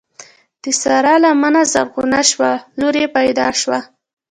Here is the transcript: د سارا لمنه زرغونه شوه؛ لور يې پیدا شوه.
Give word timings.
د 0.61 0.65
سارا 0.81 1.15
لمنه 1.23 1.61
زرغونه 1.73 2.19
شوه؛ 2.29 2.53
لور 2.79 2.95
يې 3.01 3.07
پیدا 3.17 3.47
شوه. 3.61 3.79